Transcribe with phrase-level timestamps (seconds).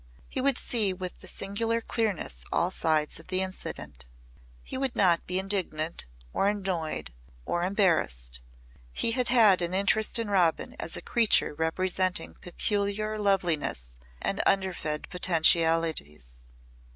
[0.27, 4.07] He would see with singular clearness all sides of the incident.
[4.63, 7.13] He would not be indignant, or annoyed
[7.45, 8.41] or embarrassed.
[8.91, 15.07] He had had an interest in Robin as a creature representing peculiar loveliness and undefended
[15.11, 16.25] potentialities.